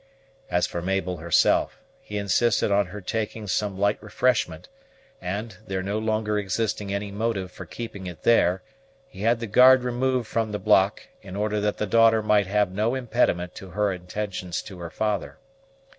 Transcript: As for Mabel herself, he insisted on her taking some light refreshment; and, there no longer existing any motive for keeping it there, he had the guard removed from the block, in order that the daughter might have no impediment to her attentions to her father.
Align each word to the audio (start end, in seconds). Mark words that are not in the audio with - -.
As 0.49 0.65
for 0.65 0.81
Mabel 0.81 1.17
herself, 1.17 1.77
he 2.01 2.17
insisted 2.17 2.71
on 2.71 2.87
her 2.87 3.01
taking 3.01 3.45
some 3.45 3.77
light 3.77 4.01
refreshment; 4.01 4.67
and, 5.21 5.55
there 5.67 5.83
no 5.83 5.99
longer 5.99 6.39
existing 6.39 6.91
any 6.91 7.11
motive 7.11 7.51
for 7.51 7.67
keeping 7.67 8.07
it 8.07 8.23
there, 8.23 8.63
he 9.07 9.21
had 9.21 9.39
the 9.39 9.45
guard 9.45 9.83
removed 9.83 10.27
from 10.27 10.51
the 10.51 10.57
block, 10.57 11.03
in 11.21 11.35
order 11.35 11.61
that 11.61 11.77
the 11.77 11.85
daughter 11.85 12.23
might 12.23 12.47
have 12.47 12.71
no 12.71 12.95
impediment 12.95 13.53
to 13.53 13.69
her 13.69 13.91
attentions 13.91 14.63
to 14.63 14.79
her 14.79 14.89
father. 14.89 15.37